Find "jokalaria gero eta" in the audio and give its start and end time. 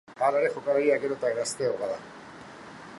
0.55-1.31